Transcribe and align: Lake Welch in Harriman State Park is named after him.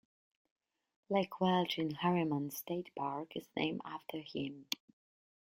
Lake 1.11 1.39
Welch 1.39 1.77
in 1.77 1.91
Harriman 1.93 2.49
State 2.49 2.89
Park 2.97 3.33
is 3.37 3.51
named 3.55 3.81
after 3.85 4.17
him. 4.19 4.65